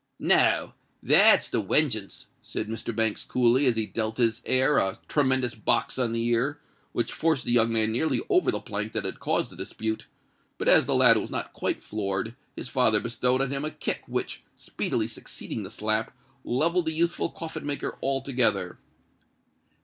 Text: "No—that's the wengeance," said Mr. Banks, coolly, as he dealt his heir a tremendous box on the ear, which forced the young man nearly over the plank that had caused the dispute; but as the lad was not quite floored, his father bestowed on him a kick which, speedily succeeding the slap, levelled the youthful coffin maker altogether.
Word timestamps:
"No—that's 0.17 1.47
the 1.47 1.61
wengeance," 1.61 2.25
said 2.41 2.67
Mr. 2.67 2.95
Banks, 2.95 3.23
coolly, 3.23 3.67
as 3.67 3.75
he 3.75 3.85
dealt 3.85 4.17
his 4.17 4.41
heir 4.47 4.79
a 4.79 4.97
tremendous 5.07 5.53
box 5.53 5.99
on 5.99 6.11
the 6.11 6.25
ear, 6.25 6.59
which 6.91 7.13
forced 7.13 7.45
the 7.45 7.51
young 7.51 7.71
man 7.71 7.91
nearly 7.91 8.19
over 8.27 8.49
the 8.49 8.59
plank 8.59 8.93
that 8.93 9.05
had 9.05 9.19
caused 9.19 9.51
the 9.51 9.55
dispute; 9.55 10.07
but 10.57 10.67
as 10.67 10.87
the 10.87 10.95
lad 10.95 11.17
was 11.17 11.29
not 11.29 11.53
quite 11.53 11.83
floored, 11.83 12.35
his 12.55 12.67
father 12.67 12.99
bestowed 12.99 13.41
on 13.41 13.51
him 13.51 13.63
a 13.63 13.69
kick 13.69 14.01
which, 14.07 14.41
speedily 14.55 15.05
succeeding 15.05 15.61
the 15.61 15.69
slap, 15.69 16.17
levelled 16.43 16.85
the 16.87 16.93
youthful 16.93 17.29
coffin 17.29 17.63
maker 17.63 17.95
altogether. 18.01 18.79